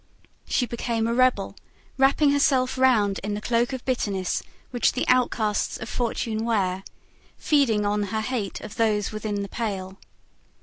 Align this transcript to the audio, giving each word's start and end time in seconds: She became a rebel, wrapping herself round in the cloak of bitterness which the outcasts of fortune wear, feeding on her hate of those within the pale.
She 0.47 0.65
became 0.65 1.05
a 1.05 1.13
rebel, 1.13 1.55
wrapping 1.95 2.31
herself 2.31 2.75
round 2.75 3.19
in 3.23 3.35
the 3.35 3.39
cloak 3.39 3.71
of 3.71 3.85
bitterness 3.85 4.41
which 4.71 4.93
the 4.93 5.07
outcasts 5.07 5.77
of 5.77 5.89
fortune 5.89 6.43
wear, 6.43 6.83
feeding 7.37 7.85
on 7.85 8.01
her 8.05 8.21
hate 8.21 8.61
of 8.61 8.77
those 8.77 9.11
within 9.11 9.43
the 9.43 9.47
pale. 9.47 9.99